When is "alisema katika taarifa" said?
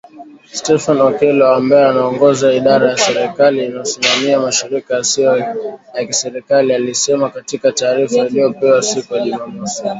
6.73-8.15